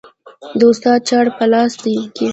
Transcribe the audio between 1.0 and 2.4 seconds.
چاړه په لاس کې